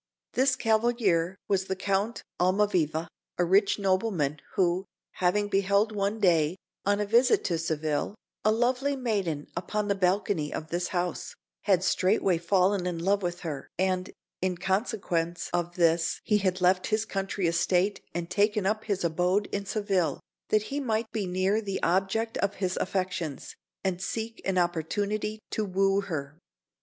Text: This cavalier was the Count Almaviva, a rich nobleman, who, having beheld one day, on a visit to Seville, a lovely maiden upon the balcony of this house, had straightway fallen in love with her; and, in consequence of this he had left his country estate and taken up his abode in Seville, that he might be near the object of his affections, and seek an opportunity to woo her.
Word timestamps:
This 0.33 0.55
cavalier 0.55 1.35
was 1.47 1.65
the 1.65 1.75
Count 1.75 2.23
Almaviva, 2.39 3.07
a 3.37 3.45
rich 3.45 3.77
nobleman, 3.77 4.39
who, 4.55 4.85
having 5.11 5.47
beheld 5.47 5.91
one 5.91 6.19
day, 6.19 6.57
on 6.87 6.99
a 6.99 7.05
visit 7.05 7.43
to 7.43 7.59
Seville, 7.59 8.15
a 8.43 8.51
lovely 8.51 8.95
maiden 8.95 9.45
upon 9.55 9.89
the 9.89 9.93
balcony 9.93 10.51
of 10.51 10.69
this 10.69 10.87
house, 10.87 11.35
had 11.65 11.83
straightway 11.83 12.39
fallen 12.39 12.87
in 12.87 12.97
love 12.97 13.21
with 13.21 13.41
her; 13.41 13.69
and, 13.77 14.09
in 14.41 14.57
consequence 14.57 15.51
of 15.53 15.75
this 15.75 16.19
he 16.23 16.39
had 16.39 16.61
left 16.61 16.87
his 16.87 17.05
country 17.05 17.45
estate 17.45 18.01
and 18.11 18.27
taken 18.31 18.65
up 18.65 18.85
his 18.85 19.03
abode 19.03 19.45
in 19.51 19.67
Seville, 19.67 20.19
that 20.49 20.63
he 20.73 20.79
might 20.79 21.11
be 21.11 21.27
near 21.27 21.61
the 21.61 21.79
object 21.83 22.39
of 22.39 22.55
his 22.55 22.75
affections, 22.77 23.55
and 23.83 24.01
seek 24.01 24.41
an 24.45 24.57
opportunity 24.57 25.37
to 25.51 25.63
woo 25.63 26.01
her. 26.01 26.39